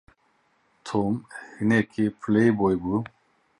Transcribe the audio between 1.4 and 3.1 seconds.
hinekî playboy bû.